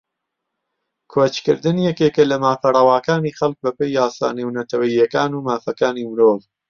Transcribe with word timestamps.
کۆچکردن 1.11 1.77
یەکێکە 1.87 2.23
لە 2.31 2.37
مافە 2.43 2.69
ڕەواکانی 2.75 3.35
خەڵک 3.37 3.59
بەپێی 3.65 3.95
یاسا 3.99 4.27
نێونەتەوەییەکان 4.37 5.31
و 5.33 5.45
مافەکانی 5.47 6.07
مرۆڤ 6.11 6.39